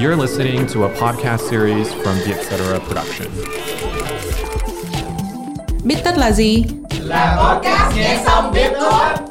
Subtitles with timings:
[0.00, 2.80] You're listening to a podcast series from the Etc.
[2.86, 3.28] Production.
[5.84, 6.64] Biết tất là gì?
[7.00, 9.28] Là podcast nghe xong biết thôi.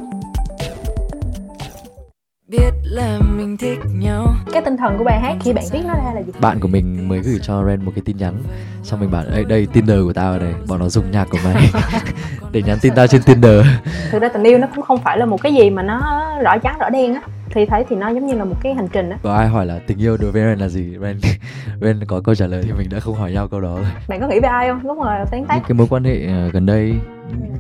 [2.47, 5.93] biết là mình thích nhau cái tinh thần của bài hát khi bạn viết nó
[5.93, 8.43] ra là gì bạn của mình mới gửi cho Ren một cái tin nhắn
[8.84, 11.38] xong mình bảo đây đây Tinder của tao ở đây bọn nó dùng nhạc của
[11.43, 11.70] mày
[12.52, 13.65] để nhắn tin tao trên Tinder
[14.11, 16.57] thực ra tình yêu nó cũng không phải là một cái gì mà nó rõ
[16.57, 17.21] trắng rõ đen á
[17.58, 19.18] thì thấy thì nó giống như là một cái hành trình á.
[19.24, 20.98] Có ai hỏi là tình yêu đối với Ren là gì?
[21.02, 21.20] Ren
[21.82, 23.86] Ren có câu trả lời thì mình đã không hỏi nhau câu đó rồi.
[24.07, 24.79] Bạn có nghĩ về ai không?
[24.84, 25.56] Lúc mà tán tác.
[25.56, 26.93] Những cái mối quan hệ ờ, gần đây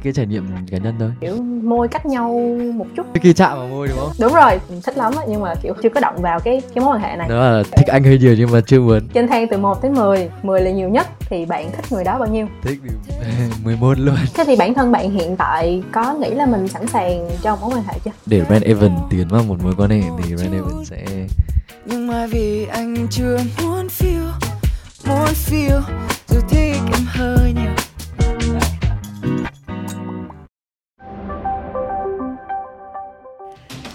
[0.03, 1.11] cái trải nghiệm cá nhân thôi.
[1.21, 2.33] Kiểu môi cách nhau
[2.75, 3.05] một chút.
[3.13, 4.11] Khi chạm vào môi đúng không?
[4.19, 6.85] Đúng rồi mình thích lắm á nhưng mà kiểu chưa có động vào cái cái
[6.85, 7.29] mối quan hệ này.
[7.29, 9.07] Đó là thích anh hơi nhiều nhưng mà chưa muốn.
[9.13, 11.07] Trên thang từ 1 tới 10 10 là nhiều nhất.
[11.29, 12.47] Thì bạn thích người đó bao nhiêu?
[12.63, 13.15] Thích thì
[13.63, 14.15] 11 luôn.
[14.33, 17.61] Thế thì bản thân bạn hiện tại có nghĩ là mình sẵn sàng cho một
[17.61, 18.11] mối quan hệ chưa?
[18.25, 21.05] Để Ren Evan tiến vào một mối quan hệ thì Ren Evan sẽ
[21.85, 24.29] nhưng mà vì anh chưa muốn feel
[25.07, 25.81] muốn feel
[26.27, 27.71] dù thích em hơi nhiều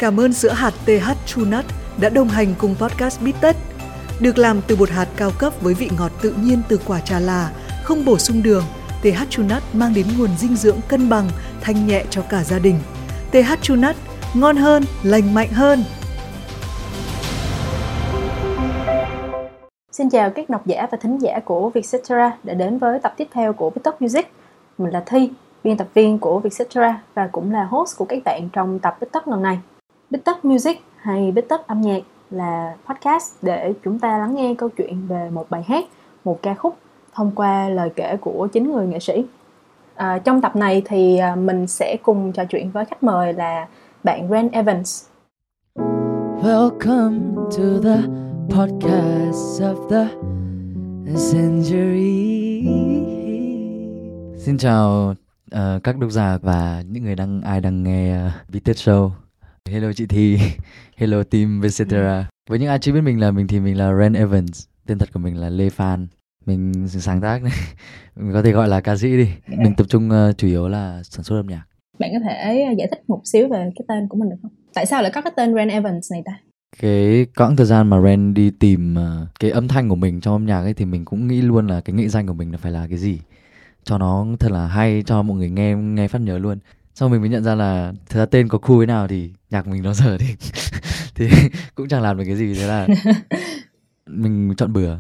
[0.03, 1.65] Cảm ơn sữa hạt TH True Nut
[2.01, 3.57] đã đồng hành cùng podcast Bít Tất.
[4.21, 7.19] Được làm từ bột hạt cao cấp với vị ngọt tự nhiên từ quả trà
[7.19, 7.51] là,
[7.83, 8.65] không bổ sung đường,
[9.03, 11.29] TH True Nut mang đến nguồn dinh dưỡng cân bằng,
[11.61, 12.79] thanh nhẹ cho cả gia đình.
[13.31, 13.97] TH True Nut,
[14.35, 15.85] ngon hơn, lành mạnh hơn.
[19.93, 23.29] Xin chào các độc giả và thính giả của Vietcetera đã đến với tập tiếp
[23.33, 24.33] theo của Viettok Music.
[24.79, 25.31] Mình là Thi,
[25.65, 29.29] biên tập viên của Vietcetera và cũng là host của các bạn trong tập Viettok
[29.29, 29.59] lần này.
[30.13, 35.07] Viettok Music hay Viettok âm nhạc là podcast để chúng ta lắng nghe câu chuyện
[35.07, 35.85] về một bài hát,
[36.25, 36.77] một ca khúc
[37.15, 39.25] thông qua lời kể của chính người nghệ sĩ.
[39.95, 43.69] À, trong tập này thì à, mình sẽ cùng trò chuyện với khách mời là
[44.05, 45.05] bạn Ren Evans.
[46.43, 48.03] welcome to the
[48.57, 50.09] podcast of the
[51.33, 52.67] century
[54.37, 55.15] Xin chào
[55.51, 59.11] ờ, các độc giả và những người đang ai đang nghe uh, Vitet Show.
[59.71, 60.39] Hello chị Thi,
[60.97, 62.29] hello team Vietcetera.
[62.51, 65.13] Với những ai chưa biết mình là mình thì mình là Ren Evans, tên thật
[65.13, 66.07] của mình là Lê Phan.
[66.47, 67.53] Mình sáng tác này,
[68.17, 69.29] mình có thể gọi là ca sĩ đi.
[69.47, 71.65] Mình tập trung ờ, chủ yếu là sản xuất âm nhạc.
[71.99, 74.51] Bạn có thể giải thích một xíu về cái tên của mình được không?
[74.75, 76.33] Tại sao lại có cái tên Ren Evans này ta?
[76.81, 80.35] Cái quãng thời gian mà Ren đi tìm ờ, cái âm thanh của mình trong
[80.35, 82.59] âm nhạc ấy thì mình cũng nghĩ luôn là cái nghệ danh của mình là
[82.59, 83.19] phải là cái gì
[83.85, 86.59] cho nó thật là hay cho mọi người nghe nghe phát nhớ luôn
[86.95, 89.67] sau mình mới nhận ra là thật ra tên có cool thế nào thì nhạc
[89.67, 90.35] mình nó dở thì
[91.15, 91.29] thì
[91.75, 92.87] cũng chẳng làm được cái gì thế là
[94.07, 94.99] mình chọn bừa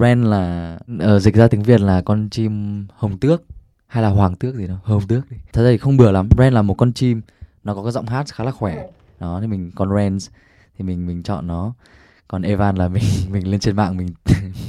[0.00, 3.42] Ren là ở dịch ra tiếng Việt là con chim hồng tước
[3.86, 5.36] hay là hoàng tước gì đó hồng tước đi.
[5.52, 6.28] thật ra thì không bừa lắm.
[6.38, 7.20] Ren là một con chim
[7.64, 8.86] nó có cái giọng hát khá là khỏe.
[9.20, 10.18] Đó thì mình con Ren
[10.78, 11.72] thì mình mình chọn nó.
[12.28, 14.08] Còn Evan là mình mình lên trên mạng mình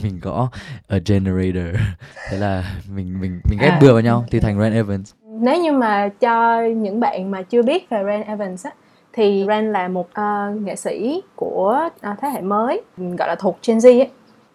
[0.03, 0.49] mình gõ
[0.87, 1.81] a generator.
[2.29, 3.79] Thế là mình mình mình ghép À.
[3.81, 5.11] bừa vào nhau thì thành Ren Evans
[5.41, 8.71] Nếu như mà cho những bạn mà chưa biết về Ren Evans á,
[9.13, 13.57] thì Ren là một ờ, nghệ sĩ của ờ, thế hệ mới gọi là thuộc
[13.67, 14.09] Gen Z ấy.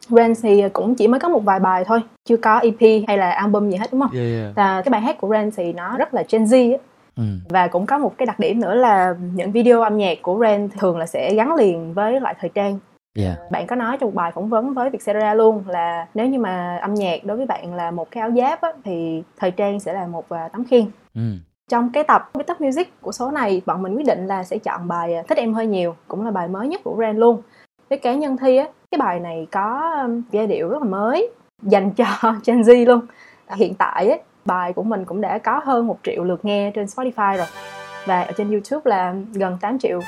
[0.08, 3.30] Ren thì cũng chỉ mới có một vài bài thôi, chưa có EP hay là
[3.30, 4.10] album gì hết đúng không?
[4.14, 4.56] yeah, yeah.
[4.56, 6.78] Và cái bài hát của Ren thì nó rất là Gen Z ấy.
[7.16, 7.22] Ừ.
[7.48, 10.68] và cũng có một cái đặc điểm nữa là những video âm nhạc của Ren
[10.78, 12.78] thường là sẽ gắn liền với lại thời trang
[13.14, 13.50] yeah.
[13.50, 16.76] bạn có nói trong một bài phỏng vấn với Vietcetera luôn là nếu như mà
[16.76, 19.92] âm nhạc đối với bạn là một cái áo giáp á, thì thời trang sẽ
[19.92, 20.84] là một à, tấm khiên.
[21.14, 21.22] Ừ.
[21.68, 24.58] trong cái tập Viết Top Music của số này bọn mình quyết định là sẽ
[24.58, 27.42] chọn bài à, Thích Em Hơi Nhiều cũng là bài mới nhất của Ren luôn.
[27.90, 29.92] Với cá nhân Thi á cái bài này có
[30.30, 31.30] giai điệu rất là mới
[31.62, 32.04] dành cho
[32.46, 33.00] Gen Z luôn.
[33.56, 36.86] Hiện tại á bài của mình cũng đã có hơn một triệu lượt nghe trên
[36.86, 37.46] Spotify rồi.
[38.06, 40.00] Và ở trên YouTube là gần 8 triệu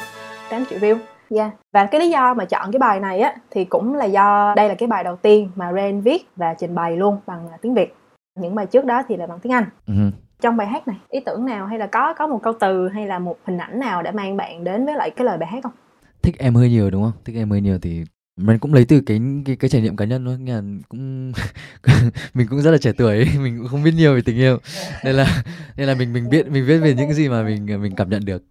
[0.50, 0.96] 8 triệu view
[1.30, 1.52] Yeah.
[1.72, 4.68] Và cái lý do mà chọn cái bài này á thì cũng là do đây
[4.68, 7.74] là cái bài đầu tiên mà Ren viết và trình bày luôn bằng à, tiếng
[7.74, 7.94] Việt.
[8.40, 9.64] Những bài trước đó thì là bằng tiếng Anh.
[9.86, 9.94] Ừ.
[10.40, 13.06] Trong bài hát này, ý tưởng nào hay là có có một câu từ hay
[13.06, 15.62] là một hình ảnh nào để mang bạn đến với lại cái lời bài hát
[15.62, 15.72] không?
[16.24, 18.04] thích em hơi nhiều đúng không thích em hơi nhiều thì
[18.36, 21.32] mình cũng lấy từ cái cái, cái trải nghiệm cá nhân thôi nghĩa là cũng
[22.34, 24.58] mình cũng rất là trẻ tuổi mình cũng không biết nhiều về tình yêu
[25.04, 25.42] nên là
[25.76, 28.10] nên là mình mình biết mình biết về những cái gì mà mình mình cảm
[28.10, 28.42] nhận được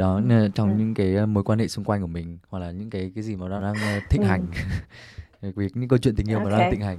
[0.00, 2.70] đó nên là trong những cái mối quan hệ xung quanh của mình hoặc là
[2.70, 4.26] những cái cái gì mà nó đang ờ, thịnh Ừ.
[4.28, 4.46] hành.
[5.56, 6.60] Về những câu chuyện tình yêu mà nó Ok.
[6.60, 6.98] đang thịnh hành.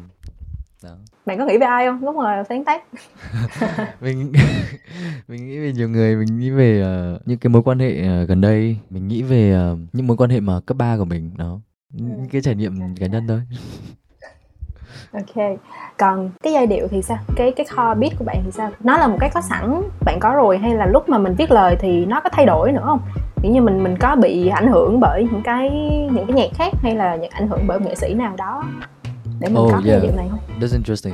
[0.83, 0.97] Đó.
[1.25, 2.03] Bạn có nghĩ về ai không?
[2.03, 2.83] Lúc mà sáng tác?
[4.01, 4.31] mình
[5.27, 6.15] mình nghĩ về nhiều người.
[6.15, 8.77] Mình nghĩ về ờ, những cái mối quan hệ ờ, gần đây.
[8.89, 11.31] Mình nghĩ về ờ, những mối quan hệ mà cấp 3 của mình.
[11.37, 11.59] Đó.
[11.93, 13.41] Những cái trải nghiệm cá nhân thôi
[15.13, 15.57] ok.
[15.97, 17.17] Còn cái giai điệu thì sao?
[17.35, 18.69] Cái cái core beat của bạn thì sao?
[18.79, 21.51] Nó là một cái có sẵn bạn có rồi hay là lúc mà mình viết
[21.51, 22.99] lời thì nó có thay đổi nữa không?
[23.43, 25.69] Kiểu như mình mình có bị ảnh hưởng bởi những cái
[26.11, 28.63] những cái nhạc khác hay là những ảnh hưởng bởi nghệ sĩ nào đó?
[29.39, 30.01] Để mình Oh, có cái yeah.
[30.01, 30.39] giai điệu này không?
[30.59, 31.13] That's interesting.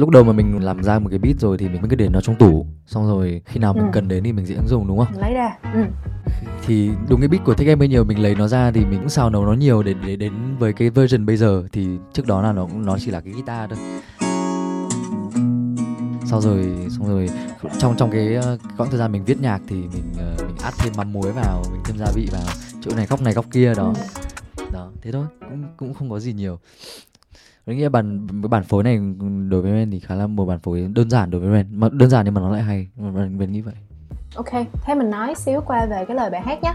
[0.00, 2.20] Lúc đầu mà mình làm ra một cái beat rồi thì mình cứ để nó
[2.20, 2.66] trong tủ.
[2.86, 3.90] Xong rồi khi nào mình Ừ.
[3.92, 5.18] cần đến thì mình sẽ ứng dụng đúng không?
[5.20, 5.50] lấy ra.
[5.74, 5.80] Ừ.
[6.66, 8.98] Thì đúng cái beat của Thích Em Bây Nhiều mình lấy nó ra thì mình
[9.00, 11.62] cũng xào nấu nó nhiều để, để đến với cái version bây giờ.
[11.72, 13.78] Thì trước đó là nó nó chỉ là cái guitar thôi.
[16.26, 16.68] Sau rồi
[16.98, 17.28] xong rồi
[17.78, 20.72] trong trong cái ờ, quãng thời gian mình viết nhạc thì mình ờ, mình áp
[20.78, 22.42] thêm mắm muối vào mình thêm gia vị vào.
[22.80, 23.94] Chỗ này góc này góc kia đó.
[24.72, 25.26] Đó thế thôi.
[25.40, 26.58] Cũng cũng không có gì nhiều
[27.66, 28.98] Tôi nghĩ là bản cái bản phối này
[29.48, 31.80] đối với Ren thì khá là một bản phối đơn giản đối với Ren.
[31.80, 33.74] Mà đơn giản nhưng mà nó lại hay Ren, Ren nghĩ vậy.
[34.34, 34.50] Ok
[34.84, 36.72] thế mình nói xíu qua về cái lời bài hát nhé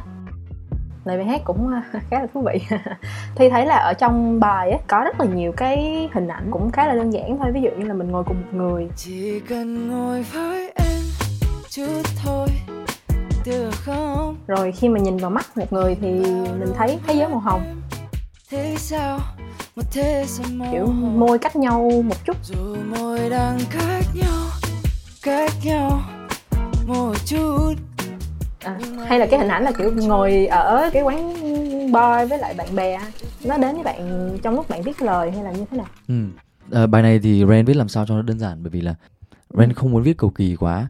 [1.06, 2.60] lời bài hát cũng uh, khá là thú vị.
[3.36, 6.72] Thì thấy là ở trong bài á có rất là nhiều cái hình ảnh cũng
[6.72, 7.52] khá là đơn giản thôi.
[7.52, 8.88] Ví dụ như là mình ngồi cùng một người.
[8.96, 11.02] Chỉ cần ngồi với em
[11.70, 12.48] chút thôi
[13.46, 14.36] Được không?
[14.48, 16.08] rồi khi mà nhìn vào mắt một người thì
[16.60, 17.62] mình thấy thế giới màu hồng.
[18.50, 19.20] Thế sao?
[20.72, 22.38] Kiểu môi cách nhau một chút.
[22.44, 24.50] Dù môi đang cách nhau
[25.24, 26.02] Cách nhau
[26.88, 27.74] Một chút.
[28.60, 31.34] À, hay là cái hình ảnh là kiểu ngồi ở cái quán
[31.92, 33.00] bar với lại bạn bè
[33.46, 35.88] nó đến với bạn trong lúc bạn viết lời hay là như thế nào?
[36.08, 36.16] Ừ.
[36.72, 38.64] Ờ, bài này thì Ren viết làm sao cho nó đơn giản?
[38.64, 38.96] Bởi vì là
[39.58, 40.88] Ren không muốn viết cầu kỳ quá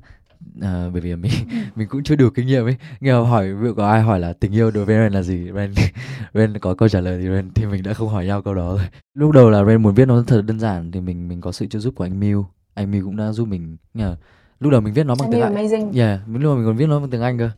[0.61, 1.31] Ờ, bởi vì mình
[1.75, 2.77] mình cũng chưa đủ kinh nghiệm ấy.
[2.99, 5.51] Nghe hỏi ví dụ có ai hỏi là tình yêu đối với Ren là gì?
[5.55, 5.73] Ren
[6.33, 8.75] Ren có câu trả lời thì Ren thì mình đã không hỏi nhau câu đó
[8.75, 8.85] rồi.
[9.13, 11.65] Lúc đầu là Ren muốn viết nó thật đơn giản thì mình mình có sự
[11.65, 12.45] trợ giúp của anh Miu.
[12.73, 14.17] Anh Miu cũng đã giúp mình nhờ.
[14.59, 15.55] Lúc đầu mình viết nó bằng Anh tiếng Anh.
[15.55, 15.97] amazing.
[15.97, 17.49] Yeah, lúc đầu mình còn viết nó bằng tiếng Anh cơ.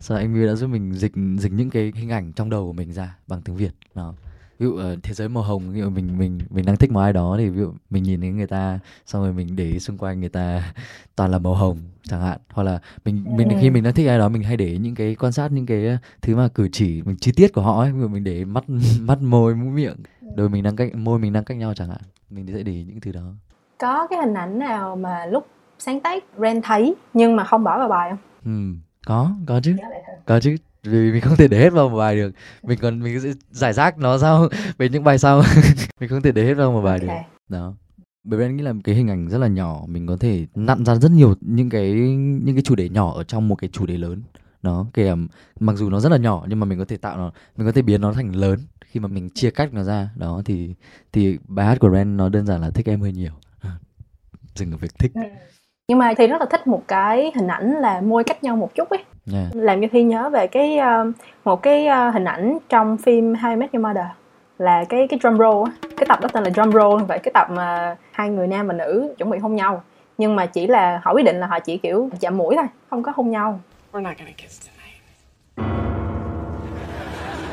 [0.00, 2.72] Sau anh Miu đã giúp mình dịch dịch những cái hình ảnh trong đầu của
[2.72, 3.72] mình ra bằng tiếng Việt.
[3.94, 4.14] Đó.
[4.58, 7.00] Ví dụ ờ, thế giới màu hồng, ví dụ mình mình mình đang thích một
[7.00, 9.78] ai đó thì ví dụ mình nhìn thấy người ta xong rồi mình để ý
[9.78, 10.72] xung quanh người ta
[11.16, 13.54] toàn là màu hồng chẳng hạn hoặc là mình mình Ừ.
[13.60, 15.66] khi mình đang thích ai đó mình hay để ý những cái quan sát những
[15.66, 18.24] cái ờ, thứ mà cử chỉ mình chi tiết của họ ấy, ví dụ mình
[18.24, 18.64] để mắt
[19.00, 19.96] mắt môi mũi miệng,
[20.36, 22.00] rồi mình đang cách môi mình đang cách nhau chẳng hạn.
[22.30, 23.20] Mình sẽ để ý những thứ đó.
[23.78, 25.46] có cái hình ảnh nào mà lúc
[25.78, 28.74] sáng tác Ren thấy nhưng mà không bỏ vào bài không Ừ,
[29.06, 29.76] có, có chứ.
[30.26, 32.32] Có chứ vì mình không thể để hết vào một bài được.
[32.62, 34.48] Mình còn mình sẽ giải rác nó sau
[34.78, 35.42] về những bài sau.
[36.00, 37.08] Mình không thể để hết vào một bài được.
[37.08, 37.26] Ok.
[37.48, 37.74] đó.
[38.24, 40.84] Bởi vì anh nghĩ là cái hình ảnh rất là nhỏ mình có thể nặn
[40.84, 41.92] ra rất nhiều những cái
[42.42, 44.22] những cái chủ đề nhỏ ở trong một cái chủ đề lớn.
[44.62, 45.12] Đó kể
[45.60, 47.72] mặc dù nó rất là nhỏ nhưng mà mình có thể tạo nó mình có
[47.72, 50.10] thể biến nó thành lớn khi mà mình chia cách nó ra.
[50.16, 50.74] Đó thì
[51.12, 53.32] thì bài hát của Ren nó đơn giản là thích em hơi nhiều
[54.54, 55.12] dừng ở việc thích.
[55.88, 58.70] Nhưng mà thì rất là thích một cái hình ảnh là môi cách nhau một
[58.74, 61.12] chút ấy nha làm cho thi nhớ về cái ờ,
[61.44, 64.06] một cái ờ, hình ảnh trong phim How I Met Your Mother
[64.58, 65.88] là cái cái drum roll á.
[65.96, 68.72] Cái tập đó tên là drum roll vậy cái tập mà hai người nam và
[68.72, 69.82] nữ chuẩn bị hôn nhau.
[70.18, 73.02] Nhưng mà chỉ là họ quyết định là họ chỉ kiểu chạm mũi thôi không
[73.02, 73.60] có hôn nhau.
[73.92, 74.75] We're not gonna kiss.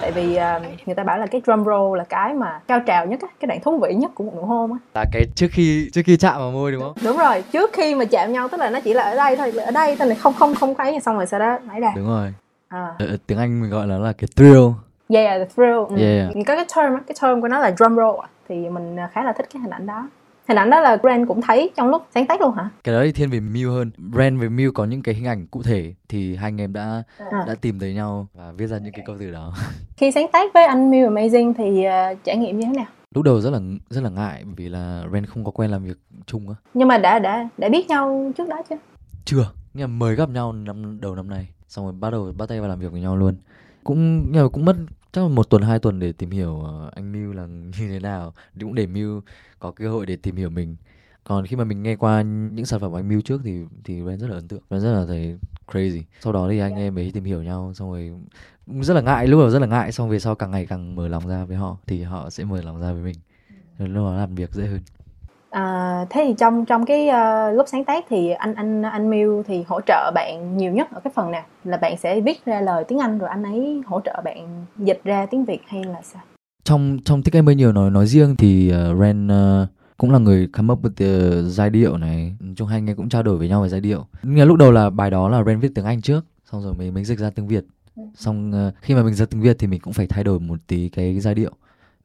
[0.04, 3.06] Tại vì ờ, người ta bảo là cái drum roll là cái mà cao trào
[3.06, 5.48] nhất á, cái đoạn thú vị nhất của một nụ hôn á là cái trước
[5.52, 8.48] khi trước khi chạm vào môi đúng không đúng rồi trước khi mà chạm nhau
[8.48, 10.76] tức là nó chỉ là ở đây thôi ở đây thôi là không không không
[10.76, 12.34] thấy xong rồi sau đó lấy ra đúng rồi
[12.68, 12.96] à.
[13.00, 14.68] Ở, ở tiếng Anh mình gọi là nó là cái thrill
[15.10, 15.96] yeah the thrill ừ.
[15.98, 16.48] Yeah.
[16.48, 18.28] có cái term cái term của nó là drum roll à.
[18.50, 20.08] thì mình à, khá là thích cái hình ảnh đó
[20.48, 22.70] hình ảnh đó là Grant cũng thấy trong lúc sáng tác luôn hả?
[22.84, 23.92] Cái đó thì thiên về Mew hơn.
[24.18, 27.04] Ren với Mew có những cái hình ảnh cụ thể thì hai anh em đã
[27.32, 27.44] À.
[27.48, 29.54] đã tìm thấy nhau và viết ra những cái câu từ đó.
[29.98, 32.86] Khi sáng tác với anh Mew Amazing thì à, trải nghiệm như thế nào?
[33.16, 33.60] Lúc đầu rất là
[33.90, 36.56] rất là ngại vì là Ren không có quen làm việc chung á.
[36.74, 38.76] Nhưng mà đã đã đã biết nhau trước đó chưa?
[39.26, 39.50] Chưa.
[39.74, 41.48] Nhưng mà mới gặp nhau năm đầu năm nay.
[41.68, 43.36] Xong rồi bắt đầu bắt tay vào làm việc với nhau luôn.
[43.84, 44.76] Cũng mà cũng mất
[45.14, 47.46] chắc là một tuần, hai tuần để tìm hiểu ờ, anh Mew là
[47.80, 48.34] như thế nào.
[48.60, 49.22] Cũng để Mew
[49.60, 50.76] có cơ hội để tìm hiểu mình.
[51.24, 54.02] Còn khi mà mình nghe qua những sản phẩm của anh Mew trước thì thì
[54.08, 54.62] Ren rất là ấn tượng.
[54.70, 56.02] Ren rất là thấy crazy.
[56.22, 58.12] Sau đó thì anh em mới tìm hiểu nhau, xong rồi
[58.82, 61.08] rất là ngại, lúc đầu rất là ngại, xong về sau càng ngày càng mở
[61.08, 63.16] lòng ra với họ thì họ sẽ mở lòng ra với mình.
[63.78, 64.80] Lúc đó làm việc dễ hơn
[65.54, 69.44] à, thế thì trong trong cái à, lúc sáng tác thì anh anh anh Mew
[69.44, 71.44] thì hỗ trợ bạn nhiều nhất ở cái phần nào?
[71.64, 75.02] Là bạn sẽ viết ra lời tiếng Anh rồi anh ấy hỗ trợ bạn dịch
[75.04, 76.22] ra tiếng Việt hay là sao?
[76.64, 79.68] Trong trong thích em bấy nhiều nói nói riêng thì uh, Ren uh,
[79.98, 82.36] cũng là người come up with the giai điệu này.
[82.56, 84.06] Chung hai anh em cũng trao đổi với nhau về giai điệu.
[84.24, 86.92] Nhưng lúc đầu là bài đó là Ren viết tiếng Anh trước xong rồi mới
[86.92, 87.64] mới dịch ra tiếng Việt.
[88.16, 90.60] Xong uh, khi mà mình ra tiếng Việt thì mình cũng phải thay đổi một
[90.68, 91.52] tí cái giai điệu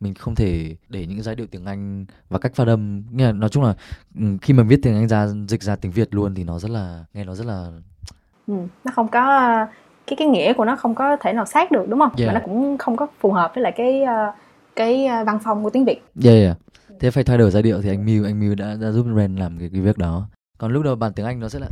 [0.00, 3.50] mình không thể để những giai điệu tiếng Anh và cách phát âm là nói
[3.50, 3.74] chung là
[4.18, 6.70] ừ, khi mà viết tiếng Anh ra dịch ra tiếng Việt luôn thì nó rất
[6.70, 7.66] là nghe nó rất là
[8.46, 9.20] ừ, nó không có
[10.06, 12.12] cái cái nghĩa của nó không có thể nào sát được đúng không?
[12.18, 12.34] Yeah.
[12.34, 14.32] và nó cũng không có phù hợp với lại cái à,
[14.76, 16.02] cái à, văn phong của tiếng Việt.
[16.24, 16.56] Yeah, yeah.
[17.00, 19.36] thế phải thay đổi giai điệu thì anh Miu anh Miu đã đã giúp Ren
[19.36, 20.28] làm cái, cái việc đó.
[20.58, 21.68] Còn lúc đầu bản tiếng Anh nó sẽ là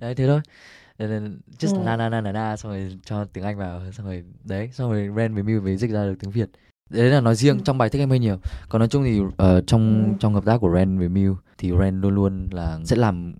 [0.00, 0.40] đấy thế thôi
[0.98, 1.82] Nên- just Ừ.
[1.84, 4.90] na na na na na xong rồi cho tiếng Anh vào xong rồi đấy xong
[4.90, 6.50] rồi Ren với Miu mới dịch ra được tiếng Việt
[6.90, 7.62] đấy là nói riêng Ừ.
[7.64, 8.38] trong bài thích em hơi nhiều
[8.68, 10.16] còn nói chung thì ờ, trong Ừ.
[10.20, 13.34] trong hợp tác của Ren với Miu thì Ren luôn luôn là sẽ làm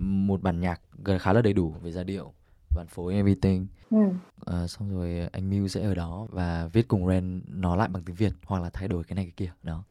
[0.00, 2.32] một bản nhạc gần khá là đầy đủ về giai điệu
[2.76, 3.98] bản phối everything ừ.
[4.44, 8.02] Ờ, xong rồi anh Miu sẽ ở đó và viết cùng Ren nó lại bằng
[8.02, 9.84] tiếng Việt hoặc là thay đổi cái này cái kia đó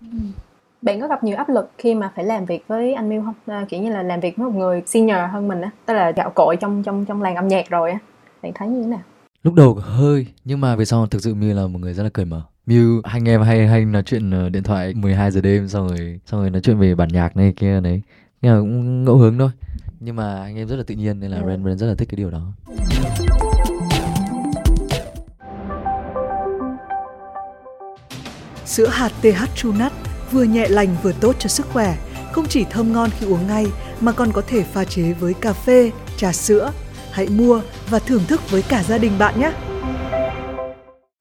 [0.82, 3.34] bạn có gặp nhiều áp lực khi mà phải làm việc với anh Miu không?
[3.46, 6.12] À, kiểu như là làm việc với một người senior hơn mình á tức là
[6.12, 8.00] gạo cội trong trong trong làng âm nhạc rồi á.
[8.44, 9.02] Bạn thấy như thế nào?
[9.44, 12.10] Lúc đầu hơi nhưng mà về sau thực sự Miu là một người rất là
[12.10, 12.42] cởi mở.
[12.66, 15.88] Miu hay nghe và hay hay nói chuyện ờ, điện thoại 12 giờ đêm xong
[15.88, 18.02] rồi xong rồi nói chuyện về bản nhạc này kia đấy
[18.42, 19.50] nhưng mà cũng ngẫu hứng thôi.
[20.00, 21.44] Nhưng mà anh em rất là tự nhiên nên là Ừ.
[21.48, 22.42] Ren Ren rất là thích cái điều đó.
[28.66, 29.92] Sữa hạt TH True Nut
[30.32, 31.96] vừa nhẹ lành vừa tốt cho sức khỏe,
[32.32, 33.66] không chỉ thơm ngon khi uống ngay
[34.02, 36.72] mà còn có thể pha chế với cà phê, trà sữa.
[37.12, 39.52] Hãy mua và thưởng thức với cả gia đình bạn nhé.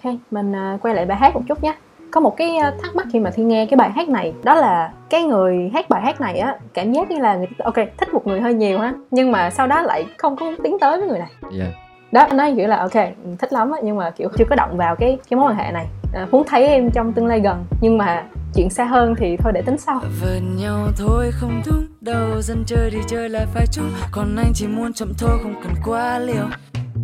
[0.04, 1.75] Ok, mình à, quay lại bài hát một chút nhé.
[2.10, 4.54] Có một cái à, thắc mắc khi mà Thi nghe cái bài hát này Đó
[4.54, 8.14] là cái người hát bài hát này á Cảm giác như là người ok thích
[8.14, 11.08] một người hơi nhiều ha Nhưng mà sau đó lại không có tiến tới với
[11.08, 11.72] người này yeah.
[12.12, 13.08] Đó, nói kiểu là ok,
[13.38, 15.72] thích lắm á Nhưng mà kiểu chưa có động vào cái cái mối quan hệ
[15.72, 18.25] này à, Muốn thấy em trong tương lai gần Nhưng mà
[18.56, 20.00] chuyện xa hơn thì thôi để tính sau.
[20.20, 23.90] Vần nhau thôi không đúng đâu Dân chơi thì chơi lại phải chung.
[24.10, 26.44] Còn anh chỉ muốn chậm thôi không cần quá liều.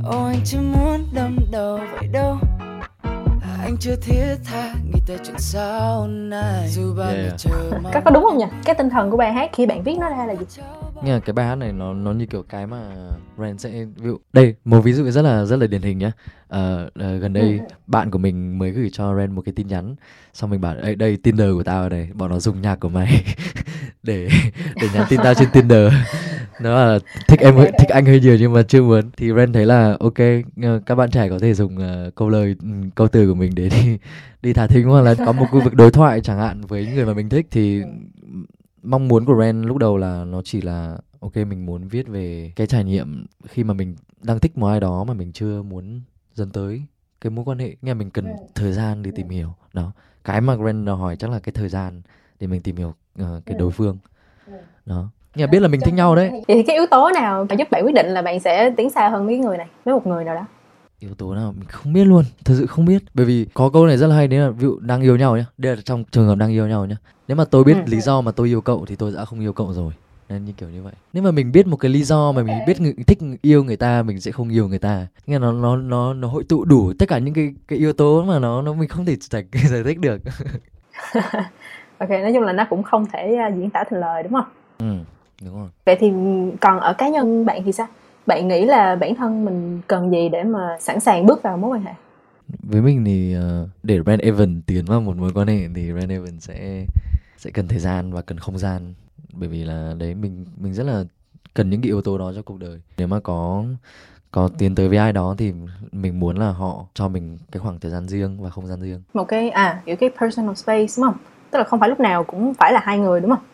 [0.05, 2.39] Ô anh chỉ muốn đâm đầu vậy đâu?
[3.63, 6.69] Anh chưa thiết tha nghĩ tới chuyện sau này.
[6.69, 7.51] Dù bao Yeah, chờ
[7.83, 8.47] mong có đúng không nhỉ?
[8.65, 10.47] Cái tinh thần của bài hát khi bạn viết nó ra là gì?
[11.05, 12.91] Nhưng mà cái bài hát này nó nó như kiểu cái mà
[13.39, 16.13] Ren sẽ ví dụ đây một ví dụ rất là rất là điển hình nhá.
[16.49, 19.95] Ờ, ờ, gần đây bạn của mình mới gửi cho Ren một cái tin nhắn
[20.35, 23.25] xong mình bảo đây đây Tinder của tao đây bọn nó dùng nhạc của mày
[24.03, 24.29] để
[24.81, 25.93] để nhắn tin tao trên Tinder.
[26.61, 29.11] Nó là thích em thích anh hơi nhiều nhưng mà chưa muốn.
[29.17, 30.19] Thì Ren thấy là ok
[30.63, 33.53] ờ, các bạn trẻ có thể dùng ờ, câu lời ừ, câu từ của mình
[33.55, 33.99] để đi
[34.43, 37.07] đi thả thính hoặc là có một khu vực đối thoại chẳng hạn với người
[37.07, 37.47] mà mình thích.
[37.51, 37.83] Thì
[38.83, 42.53] mong muốn của Ren lúc đầu là nó chỉ là ok mình muốn viết về
[42.57, 46.01] cái trải nghiệm khi mà mình đang thích một ai đó mà mình chưa muốn
[46.35, 46.83] dần tới
[47.21, 47.77] cái mối quan hệ.
[47.83, 49.93] Nghe mình cần thời gian để tìm hiểu đó.
[50.25, 52.03] Cái mà Ren hỏi chắc là cái thời gian
[52.41, 53.99] để mình tìm hiểu ờ, cái đối phương
[54.87, 55.09] đó.
[55.35, 56.29] Nhưng mà biết là mình thích nhau đấy.
[56.31, 58.91] Vậy thì cái yếu tố nào mà giúp bạn quyết định là bạn sẽ tiến
[58.91, 60.47] xa hơn với người này Với một người nào đó?
[60.99, 63.03] Yếu tố nào mình không biết luôn thật sự không biết.
[63.15, 65.37] Bởi vì có câu này rất là hay đấy là ví dụ đang yêu nhau
[65.37, 65.47] nhá.
[65.59, 66.97] Đây là trong trường hợp đang yêu nhau nhá
[67.29, 67.83] nếu mà tôi biết Ừ.
[67.87, 69.93] lý do mà tôi yêu cậu thì tôi đã không yêu cậu rồi
[70.29, 72.65] nên như kiểu như vậy nếu mà mình biết một cái lý do mà mình
[72.65, 75.77] biết người, thích yêu người ta mình sẽ không yêu người ta nghe nó nó
[75.77, 78.73] nó nó hội tụ đủ tất cả những cái cái yếu tố mà nó nó
[78.75, 80.19] mình không thể giải, giải thích được
[81.99, 84.45] Ok, nói chung là nó cũng không thể à, diễn tả thành lời đúng không?
[84.79, 84.97] ừ
[85.45, 86.13] đúng rồi Vậy thì
[86.61, 87.87] còn ở cá nhân bạn thì sao?
[88.27, 91.71] Bạn nghĩ là bản thân mình cần gì để mà sẵn sàng bước vào mối
[91.71, 91.93] quan hệ?
[92.63, 96.09] Với mình thì ờ, để Ren Evan tiến vào một mối quan hệ thì Ren
[96.09, 96.87] Evan sẽ
[97.37, 98.95] sẽ cần thời gian và cần không gian
[99.33, 101.05] bởi vì là đấy mình mình rất là
[101.55, 103.65] cần những cái yếu tố đó cho cuộc đời nếu mà có
[104.31, 105.53] có tiến tới với ai đó thì
[105.93, 109.03] mình muốn là họ cho mình cái khoảng thời gian riêng và không gian riêng
[109.15, 111.17] Một cái à kiểu cái personal space đúng không?
[111.51, 113.45] Tức là không phải lúc nào cũng phải là hai người đúng không?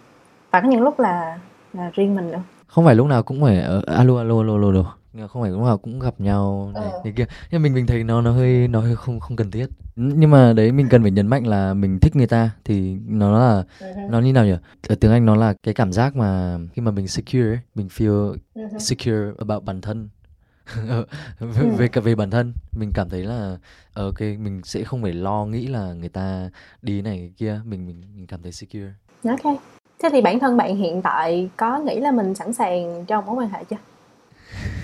[0.50, 1.38] Và có những lúc là
[1.72, 2.42] là riêng mình nữa.
[2.66, 4.94] không phải lúc nào cũng phải ờ, alo alo alo alo alo
[5.28, 7.00] không phải lúc nào cũng gặp nhau này Ờ.
[7.04, 7.24] này kia.
[7.50, 9.66] Nhưng mình mình thấy nó nó hơi nó hơi không không cần thiết.
[9.96, 13.38] Nhưng mà đấy mình cần phải nhấn mạnh là mình thích người ta thì nó
[13.38, 13.64] là
[14.08, 14.54] nó như nào nhỉ?
[14.88, 17.88] Ở tiếng anh nó là cái cảm giác mà khi mà mình secure ấy, mình
[17.88, 18.36] feel
[18.78, 20.08] secure about bản thân.
[20.88, 21.04] Ờ,
[21.40, 23.56] về, về cả về bản thân mình cảm thấy là
[23.92, 26.50] ờ, ok mình sẽ không phải lo nghĩ là người ta
[26.82, 27.60] đi này cái kia.
[27.64, 28.92] Mình mình mình cảm thấy secure.
[29.24, 29.56] Ok.
[30.02, 33.34] Thế thì bản thân bạn hiện tại có nghĩ là mình sẵn sàng cho mối
[33.36, 33.76] quan hệ chưa?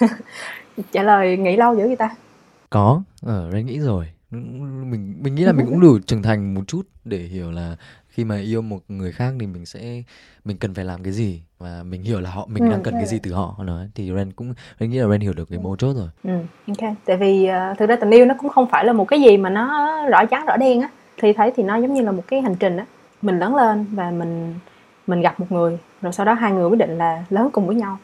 [0.92, 2.10] Trả lời nghĩ lâu dữ vậy ta?
[2.70, 6.60] có ở đây nghĩ rồi mình mình nghĩ là mình cũng đủ trưởng thành một
[6.66, 7.76] chút để hiểu là
[8.08, 10.02] khi mà yêu một người khác thì mình sẽ
[10.44, 12.70] mình cần phải làm cái gì và mình hiểu là họ mình Ừ.
[12.70, 15.32] đang cần cái gì từ họ nói thì Ren cũng Ren nghĩ là Ren hiểu
[15.32, 16.30] được cái mấu chốt rồi Ừ,
[16.66, 16.94] ok.
[17.04, 19.36] Tại vì ờ, thực ra tình yêu nó cũng không phải là một cái gì
[19.36, 20.88] mà nó rõ trắng rõ đen á.
[21.16, 22.86] Thì thấy thì nó giống như là một cái hành trình á.
[23.22, 24.54] Mình lớn lên và mình
[25.06, 27.76] mình gặp một người, rồi sau đó hai người quyết định là lớn cùng với
[27.76, 27.98] nhau.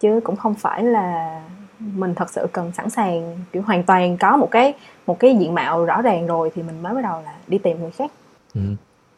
[0.00, 1.40] Chứ cũng không phải là
[1.78, 4.74] mình thật sự cần sẵn sàng kiểu hoàn toàn có một cái
[5.06, 7.80] một cái diện mạo rõ ràng rồi thì mình mới bắt đầu là đi tìm
[7.80, 8.10] người khác.
[8.54, 8.60] ừ.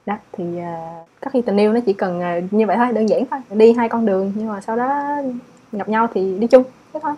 [0.07, 3.09] Đó thì ờ, có khi tình yêu nó chỉ cần ờ, như vậy thôi, đơn
[3.09, 3.41] giản thôi.
[3.51, 5.17] Đi hai con đường nhưng mà sau đó
[5.73, 7.13] gặp nhau thì đi chung thế thôi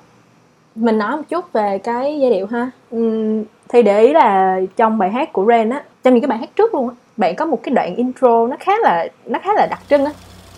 [0.74, 4.98] mình nói một chút về cái giai điệu ha Ừm, thì để ý là trong
[4.98, 7.46] bài hát của Ren á trong những cái bài hát trước luôn á bạn có
[7.46, 10.12] một cái đoạn intro nó khá là nó khá là đặc trưng á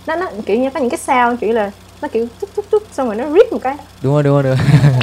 [0.06, 1.70] nó nó kiểu như có những cái sound kiểu là
[2.02, 3.76] nó kiểu chút chút chút xong rồi nó rip một cái.
[4.02, 4.66] Đúng rồi đúng rồi đúng rồi.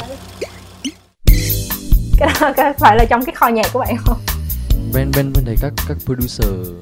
[2.18, 4.18] Cái đó có phải là trong cái kho nhạc của bạn không?
[4.94, 6.76] Bên bên bên thấy các các producer uh,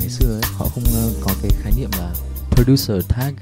[0.00, 2.10] ngày xưa ấy, họ không uh, có cái khái niệm là
[2.50, 3.32] producer tag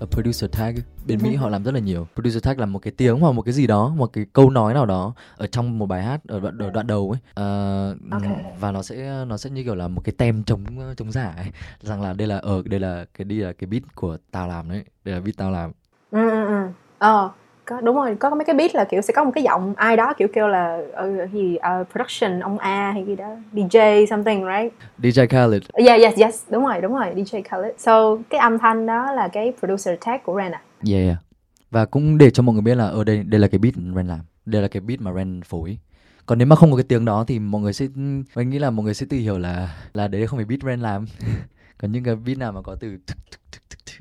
[0.00, 0.74] a producer tag.
[1.06, 2.06] Bên Mỹ họ làm rất là nhiều.
[2.14, 4.74] Producer tag là một cái tiếng hoặc một cái gì đó một cái câu nói
[4.74, 7.20] nào đó ở trong một bài hát ở đoạn ở đoạn đầu ấy.
[7.34, 8.22] Ờ, Ok.
[8.60, 11.46] và nó sẽ nó sẽ như kiểu là một cái tem chống chống giả ấy.
[11.80, 14.68] Rằng là đây là ở đây là cái đi là cái beat của tao làm
[14.68, 14.84] đấy.
[15.04, 15.72] Đây là beat tao làm.
[16.10, 16.68] Ừ ừ ừ.
[16.98, 17.30] Ờ
[17.66, 19.96] có đúng rồi có mấy cái beat là kiểu sẽ có một cái giọng ai
[19.96, 24.44] đó kiểu kêu là ừ, gì ờ, production ông A hay gì đó DJ something
[24.44, 28.58] right DJ Khaled yeah yes yes đúng rồi đúng rồi DJ Khaled so cái âm
[28.58, 31.16] thanh đó là cái producer tag của Ren à Yeah, yeah.
[31.70, 34.06] Và cũng để cho mọi người biết là ở đây đây là cái beat Ren
[34.06, 35.78] làm, đây là cái beat mà Ren phối.
[36.26, 37.86] Còn nếu mà không có cái tiếng đó thì mọi người sẽ
[38.34, 40.80] mình nghĩ là mọi người sẽ tự hiểu là là đấy không phải beat Ren
[40.80, 41.06] làm.
[41.78, 42.96] Còn những cái beat nào mà có từ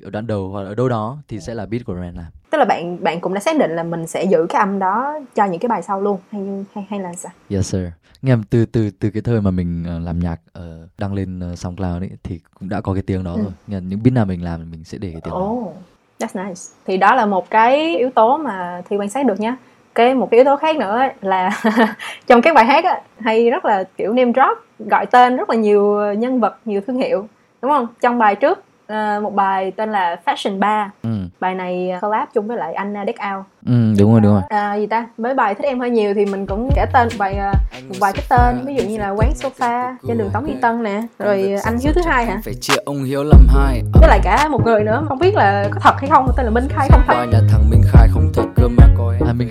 [0.04, 2.26] ở đoạn đầu hoặc ở đâu đó thì sẽ là beat của Ren làm.
[2.50, 5.20] tức là bạn bạn cũng đã xác định là mình sẽ giữ cái âm đó
[5.36, 6.42] cho những cái bài sau luôn hay
[6.76, 7.82] hay hay là sao Yes sir.
[8.22, 11.58] Nghe từ từ từ cái thời mà mình ờ, làm nhạc ờ, đăng lên uh,
[11.60, 13.42] SoundCloud ấy thì cũng đã có cái tiếng đó Ừ.
[13.44, 13.52] rồi.
[13.68, 15.40] Nghe những beat nào mình làm mình sẽ để cái tiếng đó.
[15.40, 15.74] Oh,
[16.20, 16.62] that's nice.
[16.86, 19.56] Thì đó là một cái yếu tố mà Thi quan sát được nhé.
[19.96, 21.62] Cái một cái yếu tố khác nữa ấy là
[22.28, 25.56] trong các bài hát á, hay rất là kiểu name drop, gọi tên rất là
[25.56, 27.28] nhiều nhân vật, nhiều thương hiệu,
[27.62, 27.88] đúng không?
[28.02, 30.88] Trong bài trước ờ, một bài tên là Fashion Bar.
[31.04, 31.10] Ừ.
[31.40, 33.46] Bài này collab chung với lại anh Deck Out.
[33.66, 34.42] Ừ, đúng rồi đúng rồi.
[34.50, 35.06] À, gì ta?
[35.18, 37.52] Với bài thích em hơi nhiều thì mình cũng kể tên một bài ờ,
[37.90, 40.84] một vài cái tên, ví dụ như là quán sofa trên đường Tống Duy Tân
[40.84, 42.42] nè, rồi anh Hiếu thứ hai hả?
[42.46, 45.68] phải chia ông hiếu làm hai Với lại cả một người nữa không biết là
[45.72, 47.26] có thật hay không, tên là Minh Khai không thật.
[47.32, 49.50] nhà thằng mình khai không thật cơ mà coi À, mình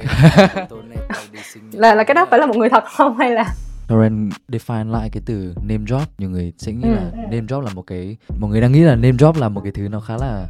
[1.73, 3.45] là là cái đó phải là một người thật không hay là
[3.89, 6.03] Karen define lại cái từ name drop.
[6.19, 6.95] Nhiều người sẽ nghĩ Ừ.
[6.95, 9.61] là name drop là một cái một người đang nghĩ là name drop là một
[9.65, 10.47] cái thứ nó khá là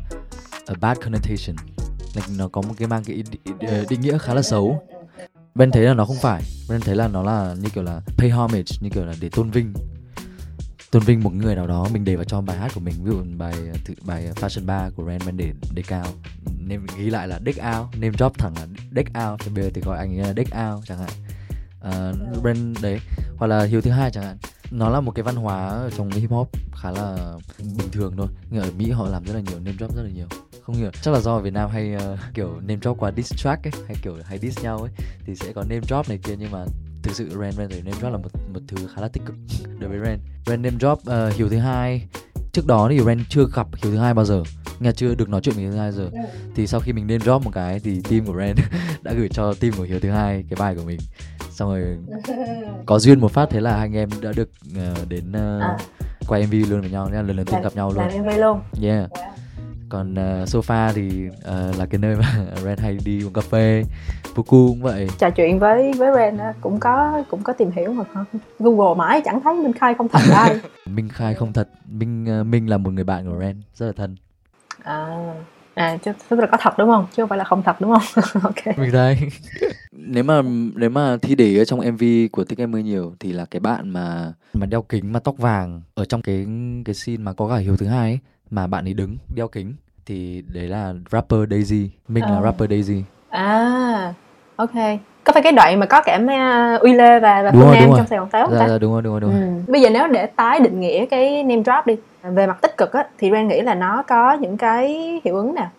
[0.66, 1.56] a bad connotation.
[2.14, 3.22] Like nó có một cái mang cái
[3.68, 4.82] ờ, định nghĩa khá là xấu.
[5.54, 6.42] Ben thấy là nó không phải.
[6.70, 9.50] Ben thấy là nó là như kiểu là pay homage như kiểu là để tôn
[9.50, 9.72] vinh.
[10.90, 12.94] Tôn vinh một người nào đó mình để vào trong bài hát của mình.
[13.04, 13.54] Ví dụ bài
[13.84, 16.06] tự- bài fashion bar của Ren Ben để để cao.
[16.58, 19.40] Nên ghi lại là deck out name drop thẳng là deck out.
[19.40, 21.10] Thì bây giờ thì gọi anh ấy là deck out chẳng hạn
[21.88, 23.00] uh, brand đấy.
[23.36, 24.36] Hoặc là hiếu thứ hai chẳng hạn.
[24.70, 28.26] Nó là một cái văn hóa ở trong hip hop khá là bình thường thôi.
[28.50, 30.26] Nhưng ở mỹ họ làm rất là nhiều name drop rất là nhiều.
[30.62, 33.36] Không hiểu chắc là do ở việt nam hay uh, kiểu name drop qua diss
[33.36, 34.90] track ấy hay kiểu hay diss nhau ấy
[35.26, 36.34] thì sẽ có name drop này kia.
[36.38, 36.64] Nhưng mà
[37.02, 39.36] thực sự Ren Ren name drop là một một thứ khá là tích cực
[39.78, 42.06] đối với Ren Ren name drop ờ, uh, hiểu thứ hai.
[42.52, 44.42] Trước đó thì Ren chưa gặp hiểu thứ hai bao giờ.
[44.80, 46.10] Nghe chưa được nói chuyện với thứ hai giờ.
[46.54, 48.56] Thì sau khi mình name drop một cái thì team của Ren
[49.02, 50.98] đã gửi cho team của hiểu thứ hai cái bài của mình
[51.54, 51.98] xong rồi
[52.86, 55.76] có duyên một phát thế là hai anh em đã được ờ, đến ờ, À.
[56.28, 58.04] quay mv luôn với nhau nên lần lần tiên gặp nhau luôn.
[58.04, 58.60] làm MV luôn.
[58.82, 59.10] Yeah.
[59.88, 63.84] Còn uh, sofa thì ờ, là cái nơi mà Ren hay đi uống cà phê
[64.34, 65.08] Puku cũng vậy.
[65.18, 68.24] Trò chuyện với với Ren cũng có cũng có tìm hiểu mà không.
[68.58, 70.60] Google mãi chẳng thấy Minh Khai không thật ai.
[70.86, 71.68] Minh khai không thật.
[71.88, 74.16] Minh ờ, Minh là một người bạn của Ren rất là thân.
[74.82, 75.34] À
[75.74, 77.06] à chứ tức là có thật đúng không?
[77.16, 78.24] Chứ không phải là không thật đúng không?
[78.42, 78.78] Ok.
[78.78, 79.18] Mình thấy.
[79.92, 80.42] Nếu mà
[80.74, 83.60] nếu mà thi để ở trong MV của Thích Em Mưa Nhiều thì là cái
[83.60, 86.46] bạn mà mà đeo kính mà tóc vàng ở trong cái
[86.84, 88.18] cái scene mà có cả Hiếu thứ hai ấy,
[88.50, 89.74] mà bạn ấy đứng đeo kính
[90.06, 91.90] thì đấy là rapper Daisy.
[92.08, 92.42] Minh là À.
[92.42, 93.02] rapper Daisy.
[93.30, 94.14] À
[94.56, 94.70] ok.
[95.24, 96.16] Có phải cái đoạn mà có cả
[96.76, 97.98] uh, Uy Lê và và Đúng Phương rồi, Nam đúng rồi.
[97.98, 98.68] trong Sài Gòn Táo không dạ, ta?
[98.68, 99.40] dạ, đúng rồi đúng rồi đúng rồi.
[99.66, 99.72] Ừ.
[99.72, 101.96] Bây giờ nếu để tái định nghĩa cái name drop đi
[102.32, 104.88] về mặt tích cực á thì Ren nghĩ là nó có những cái
[105.24, 105.70] hiệu ứng nào?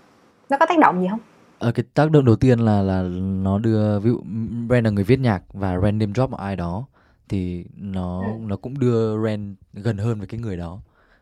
[0.49, 1.19] Nó có tác động gì không?
[1.60, 3.01] Ờ, cái tác động đầu tiên là là
[3.43, 4.21] nó đưa ví dụ
[4.69, 6.86] Ren là người viết nhạc và Ren name drop một ai đó
[7.29, 10.79] thì nó nó cũng đưa Ren gần hơn với cái người đó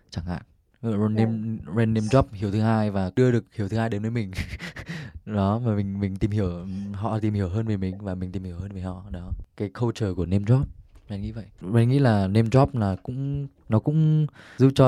[0.10, 0.42] chẳng hạn.
[0.82, 3.90] Dụ Ren name, Ren name drop hiểu thứ hai và đưa được hiểu thứ hai
[3.90, 4.32] đến với mình.
[5.26, 6.50] Đó mà mình mình tìm hiểu
[6.94, 9.32] họ tìm hiểu hơn về mình và mình tìm hiểu hơn về họ đó.
[9.58, 10.68] Cái culture của name drop
[11.10, 11.44] Ren nghĩ vậy?
[11.74, 14.86] Ren nghĩ là name drop là cũng nó cũng giúp cho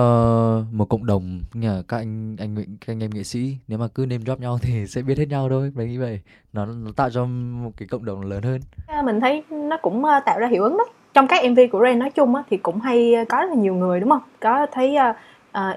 [0.72, 3.80] một cộng đồng như là các anh anh nghệ- các anh em nghệ sĩ nếu
[3.80, 6.20] mà cứ name drop nhau thì sẽ biết hết nhau thôi Ren nghĩ vậy?
[6.54, 8.62] Nó nó tạo cho một cái cộng đồng lớn hơn.
[8.88, 11.84] À, mình thấy nó cũng ờ, tạo ra hiệu ứng đấy trong các MV của
[11.84, 14.22] Ren nói chung á thì cũng hay ờ, có rất là nhiều người đúng không?
[14.42, 15.14] Có thấy ờ,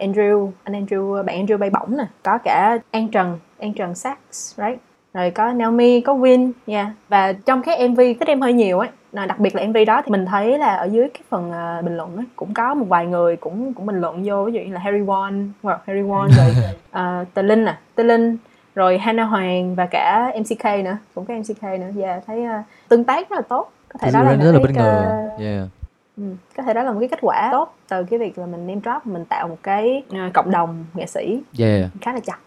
[0.01, 2.05] Andrew anh Andrew bạn Andrew bay bổng nè.
[2.23, 4.19] Có cả An Trần An Trần Sax
[4.57, 4.81] right?
[5.15, 8.89] Rồi có Naomi có Win nha và trong cái MV thích em hơi nhiều ấy
[9.13, 11.97] đặc biệt là MV đó thì mình thấy là ở dưới cái phần ờ, bình
[11.97, 14.73] luận ấy, cũng có một vài người cũng cũng bình luận vô ví dụ như
[14.75, 16.55] là Harry Won hoặc Harry Won rồi
[17.23, 18.37] uh, Tề Linh à Tề Linh
[18.75, 23.05] rồi Hannah Hoàng và cả MCK nữa cũng có MCK nữa và thấy ờ, tương
[23.05, 25.05] tác rất là tốt có thể đó là rất là cái, bất ngờ.
[25.39, 25.69] ờ, Yeah.
[26.17, 26.23] Ừ,
[26.57, 28.81] có thể đó là một cái kết quả tốt từ cái việc là mình name
[28.85, 31.91] drop mình tạo một cái ờ, cộng đồng nghệ sĩ Yeah.
[32.01, 32.39] khá là chặt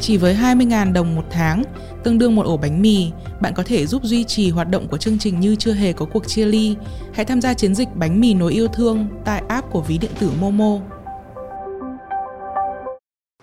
[0.00, 1.62] Chỉ với 20.000 đồng một tháng,
[2.08, 4.96] tương đương một ổ bánh mì, bạn có thể giúp duy trì hoạt động của
[4.96, 6.76] chương trình như chưa hề có cuộc chia ly.
[7.12, 10.10] Hãy tham gia chiến dịch bánh mì nối yêu thương tại app của ví điện
[10.20, 10.78] tử Momo.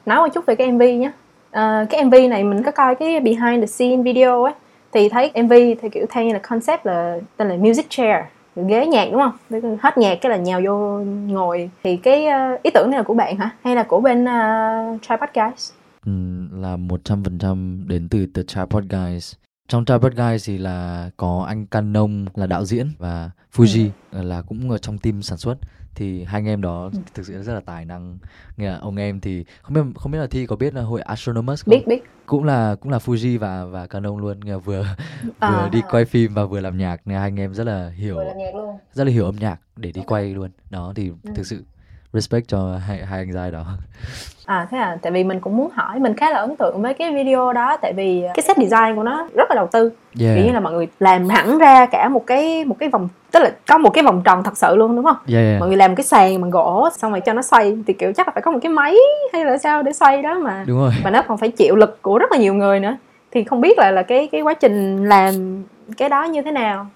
[0.05, 1.11] nói một chút về cái MV nhé.
[1.51, 4.53] À, cái MV này mình có coi cái behind the scene video ấy
[4.93, 8.25] thì thấy MV theo kiểu theo như là concept là tên là music chair
[8.55, 9.61] ghế nhạc đúng không?
[9.81, 10.77] Hết nhạc cái là nhào vô
[11.27, 11.69] ngồi.
[11.83, 13.49] Thì cái uh, ý tưởng này là của bạn hả?
[13.63, 15.71] Hay là của bên uh, Tripod Guys?
[16.51, 19.33] Là 100% đến từ The Tripod Guys.
[19.67, 24.71] Trong Tripod Guys thì là có anh Canon là đạo diễn và Fuji là cũng
[24.71, 25.57] ở trong team sản xuất
[25.95, 28.17] thì hai anh em đó thực sự rất là tài năng.
[28.57, 31.01] Nghĩa là ông em thì không biết không biết là Thi có biết là hội
[31.01, 31.71] Astronomers không?
[31.71, 34.39] biết biết Cũng là cũng là Fuji và và Canon luôn.
[34.39, 34.85] Là vừa
[35.39, 35.51] À.
[35.51, 38.15] vừa đi quay phim và vừa làm nhạc nên hai anh em rất là hiểu
[38.15, 40.51] nhạc luôn rất là hiểu âm nhạc để đi quay luôn.
[40.69, 41.63] Đó thì thực sự
[42.15, 43.65] respect cho hai hai anh giai đó.
[44.45, 46.93] À thế à, tại vì mình cũng muốn hỏi, mình khá là ấn tượng với
[46.93, 49.91] cái video đó tại vì cái set design của nó rất là đầu tư.
[50.19, 50.35] Yeah.
[50.35, 53.39] Kiểu như là mọi người làm hẳn ra cả một cái một cái vòng tức
[53.39, 55.17] là có một cái vòng tròn thật sự luôn đúng không?
[55.27, 55.59] Yeah, yeah.
[55.59, 58.11] Mọi người làm một cái sàn bằng gỗ xong rồi cho nó xoay thì kiểu
[58.15, 58.95] chắc là phải có một cái máy
[59.33, 60.91] hay là sao để xoay đó mà Đúng rồi.
[61.03, 62.97] mà nó còn phải chịu lực của rất là nhiều người nữa.
[63.31, 65.63] Thì không biết là là cái cái quá trình làm
[65.97, 66.87] cái đó như thế nào.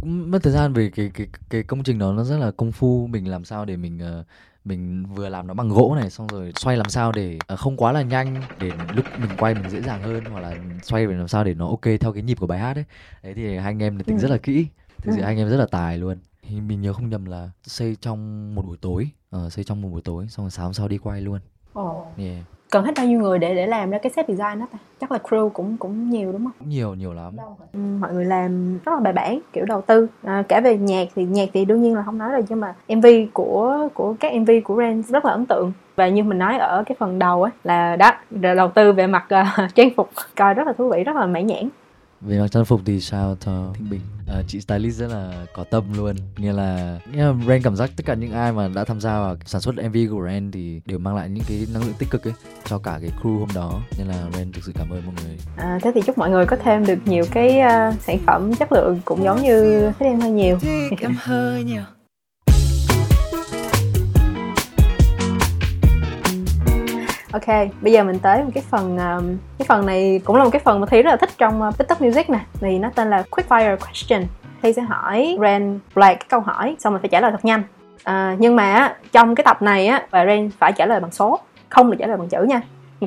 [0.00, 2.72] Cũng mất thời gian vì cái cái cái công trình đó nó rất là công
[2.72, 4.24] phu mình làm sao để mình ờ,
[4.64, 7.76] mình vừa làm nó bằng gỗ này xong rồi xoay làm sao để ờ, không
[7.76, 11.28] quá là nhanh để lúc mình quay mình dễ dàng hơn hoặc là xoay làm
[11.28, 12.84] sao để nó ok theo cái nhịp của bài hát ấy
[13.22, 14.20] đấy thì hai anh em tính Ừ.
[14.20, 14.66] rất là kỹ
[15.02, 15.24] thực sự Ừ.
[15.24, 18.54] hai anh em rất là tài luôn thì mình nhớ không nhầm là xây trong
[18.54, 20.98] một buổi tối ờ, xây trong một buổi tối xong rồi sáng hôm sau đi
[20.98, 21.40] quay luôn
[21.72, 22.14] Ồ.
[22.18, 22.44] yeah.
[22.76, 24.78] Cần hết bao nhiêu người để để làm ra cái set design đó ta?
[25.00, 26.68] Chắc là crew cũng cũng nhiều đúng không?
[26.70, 27.32] nhiều nhiều lắm.
[27.72, 30.06] Ừ, mọi người làm rất là bài bản kiểu đầu tư.
[30.22, 32.74] À, cả về nhạc thì nhạc thì đương nhiên là không nói rồi nhưng mà
[32.88, 35.72] mv của của các mv của Ren rất là ấn tượng.
[35.96, 38.12] Và như mình nói ở cái phần đầu ấy là đó
[38.54, 40.10] đầu tư về mặt à, trang phục.
[40.36, 41.68] Coi rất là thú vị rất là mãn nhãn
[42.20, 44.00] về mặt trang phục thì sao cho Thịnh Bình.
[44.28, 46.16] Ờ, chị stylist rất là có tâm luôn.
[46.36, 49.20] Nghĩa là nghĩa là Ren cảm giác tất cả những ai mà đã tham gia
[49.20, 52.10] vào sản xuất MV của Ren thì đều mang lại những cái năng lượng tích
[52.10, 53.80] cực ấy cho cả cái crew hôm đó.
[53.98, 55.38] Nên là Ren thực sự cảm ơn mọi người.
[55.56, 58.72] À, thế thì chúc mọi người có thêm được nhiều cái à, sản phẩm chất
[58.72, 60.58] lượng cũng giống như thế em hơi nhiều.
[61.00, 61.82] Em hơi nhiều
[67.36, 70.50] Ok, bây giờ mình tới một cái phần um, cái phần này cũng là một
[70.52, 72.40] cái phần mà Thi rất là thích trong uh, TikTok Music nè.
[72.60, 74.22] Thì nó tên là Quick Fire Question.
[74.62, 77.62] Thi sẽ hỏi Ren loạt cái câu hỏi xong mình phải trả lời thật nhanh.
[78.04, 81.40] À, nhưng mà trong cái tập này á và Ren phải trả lời bằng số,
[81.68, 82.60] không được trả lời bằng chữ nha.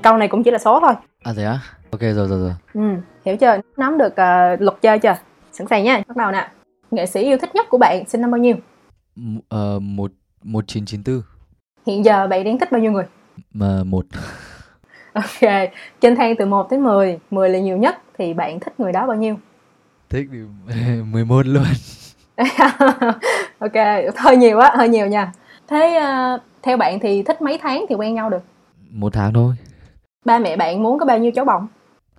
[0.03, 0.93] Câu này cũng chỉ là số thôi.
[1.23, 1.59] à thế á
[1.91, 2.81] ok rồi rồi rồi Ừ,
[3.25, 3.57] hiểu chưa?
[3.77, 5.15] Nắm được uh, luật chơi chưa?
[5.51, 6.01] Sẵn sàng nha.
[6.07, 6.49] Bắt đầu nè.
[6.91, 8.55] Nghệ sĩ yêu thích nhất của bạn sinh năm bao nhiêu?
[9.17, 10.11] M- ờ, một
[10.43, 11.23] một chín chín tư
[11.85, 13.03] Hiện giờ bạn đang thích bao nhiêu người?
[13.53, 14.05] Mà một.
[15.13, 15.51] Ok,
[16.01, 19.07] trên thang từ 1 tới 10, 10 là nhiều nhất thì bạn thích người đó
[19.07, 19.35] bao nhiêu?
[20.09, 20.37] thích thì
[21.11, 21.63] 11 luôn.
[23.59, 23.73] Ok
[24.15, 25.31] hơi nhiều á hơi nhiều nha.
[25.67, 28.41] Thế ờ, theo bạn thì thích mấy tháng thì quen nhau được?
[28.91, 29.55] Một tháng thôi.
[30.25, 31.67] Ba mẹ bạn muốn có bao nhiêu cháu bồng?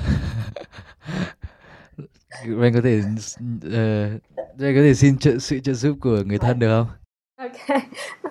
[2.61, 4.21] Ren có thể uh,
[4.57, 6.87] Ren có thể xin trợ, sự trợ giúp của người thân được không?
[7.37, 7.79] Ok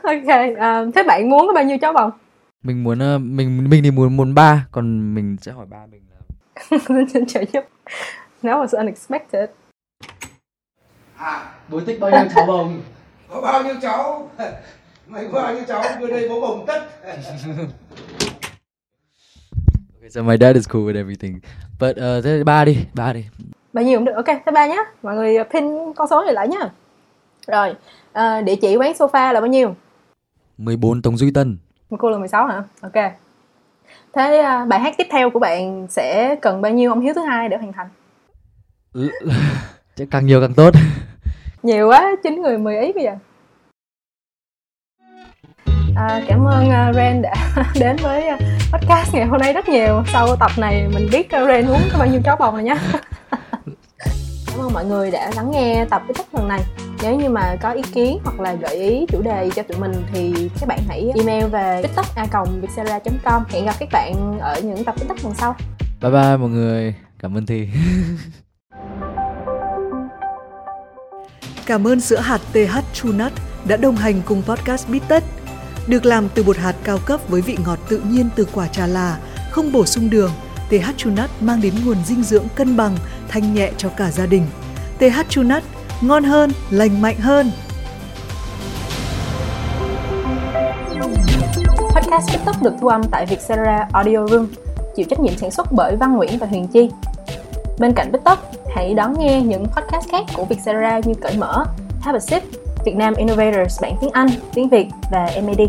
[0.03, 2.11] ok ờ, thế bạn muốn có bao nhiêu cháu bồng
[2.66, 6.02] mình muốn ờ, mình mình thì muốn muốn ba còn mình sẽ hỏi ba mình
[6.11, 6.20] là
[7.29, 7.64] trợ giúp
[8.42, 9.50] that was unexpected
[11.16, 12.83] À, bố thích bao nhiêu cháu bồng
[13.29, 14.31] có bao nhiêu cháu?
[15.07, 15.83] Mày có bao nhiêu cháu?
[16.00, 16.87] Đưa đây bố bồng tất.
[19.94, 21.40] Okay, so my dad is cool with everything.
[21.81, 23.24] But uh, thế ba đi, ba đi.
[23.72, 25.64] bao nhiêu cũng được ok thế ba nhé mọi người pin
[25.96, 26.70] con số này lại nhá
[27.46, 27.74] rồi
[28.12, 29.76] ờ, địa chỉ quán sofa là bao nhiêu
[30.59, 31.59] 14 Tống Duy Tân.
[31.90, 32.62] Một cô là 16 hả?
[32.81, 33.12] Ok.
[34.12, 37.20] Thế ờ, bài hát tiếp theo của bạn sẽ cần bao nhiêu ông hiếu thứ
[37.20, 37.88] hai để hoàn thành?
[39.96, 40.75] Chắc càng nhiều càng tốt.
[41.62, 43.12] nhiều quá chín người 10 ý bây giờ.
[45.96, 47.35] À, cảm ơn uh, Ren đã
[47.81, 48.40] đến với uh,
[48.72, 50.03] podcast ngày hôm nay rất nhiều.
[50.12, 52.77] Sau tập này mình biết uh, Ren muốn có bao nhiêu chó bồng rồi nhé
[54.46, 56.61] cảm ơn mọi người đã lắng nghe tập TikTok lần này
[57.03, 59.93] nếu như mà có ý kiến hoặc là gợi ý chủ đề cho tụi mình
[60.13, 62.49] thì các bạn hãy email về tiktok a com
[63.49, 65.57] hẹn gặp các bạn ở những tập tiktok lần sau
[66.01, 66.95] Bye bye mọi người.
[67.19, 67.69] Cảm ơn Thi.
[71.67, 73.33] Cảm ơn sữa hạt TH True Nut
[73.69, 75.25] đã đồng hành cùng podcast Bít Tất.
[75.87, 78.87] Được làm từ bột hạt cao cấp với vị ngọt tự nhiên từ quả trà
[78.87, 79.19] là,
[79.51, 80.31] không bổ sung đường,
[80.71, 82.97] TH Chu Nut mang đến nguồn dinh dưỡng cân bằng,
[83.29, 84.47] thanh nhẹ cho cả gia đình.
[84.99, 85.63] TH Chu Nut
[86.03, 87.51] ngon hơn, lành mạnh hơn.
[91.95, 94.47] Podcast TikTok được thu âm tại Vietcetera Audio Room,
[94.97, 96.91] chịu trách nhiệm sản xuất bởi Văn Nguyễn và Huyền Chi.
[97.79, 101.65] Bên cạnh TikTok, hãy đón nghe những podcast khác của Vietcetera như Cởi Mở,
[102.01, 102.43] Have a Sip,
[102.85, 105.61] Việt Nam Innovators bản tiếng Anh, tiếng Việt và MED.